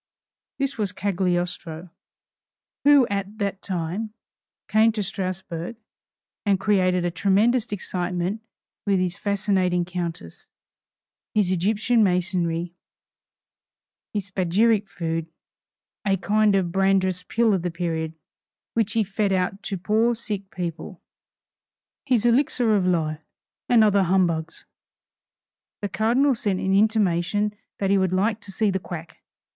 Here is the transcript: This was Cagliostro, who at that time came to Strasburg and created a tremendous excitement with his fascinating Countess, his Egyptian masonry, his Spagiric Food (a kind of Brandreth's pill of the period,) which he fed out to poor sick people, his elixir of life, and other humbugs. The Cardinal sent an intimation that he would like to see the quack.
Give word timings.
This 0.57 0.79
was 0.79 0.91
Cagliostro, 0.93 1.91
who 2.83 3.05
at 3.09 3.37
that 3.37 3.61
time 3.61 4.15
came 4.67 4.91
to 4.93 5.03
Strasburg 5.03 5.75
and 6.43 6.59
created 6.59 7.05
a 7.05 7.11
tremendous 7.11 7.67
excitement 7.71 8.41
with 8.87 8.99
his 8.99 9.15
fascinating 9.15 9.85
Countess, 9.85 10.47
his 11.35 11.51
Egyptian 11.51 12.03
masonry, 12.03 12.73
his 14.11 14.31
Spagiric 14.31 14.89
Food 14.89 15.27
(a 16.03 16.17
kind 16.17 16.55
of 16.55 16.71
Brandreth's 16.71 17.21
pill 17.21 17.53
of 17.53 17.61
the 17.61 17.69
period,) 17.69 18.15
which 18.73 18.93
he 18.93 19.03
fed 19.03 19.31
out 19.31 19.61
to 19.61 19.77
poor 19.77 20.15
sick 20.15 20.49
people, 20.49 20.99
his 22.07 22.25
elixir 22.25 22.75
of 22.75 22.87
life, 22.87 23.21
and 23.69 23.83
other 23.83 24.01
humbugs. 24.01 24.65
The 25.83 25.89
Cardinal 25.89 26.33
sent 26.33 26.59
an 26.59 26.73
intimation 26.73 27.53
that 27.77 27.91
he 27.91 27.99
would 27.99 28.11
like 28.13 28.39
to 28.41 28.51
see 28.51 28.71
the 28.71 28.79
quack. 28.79 29.21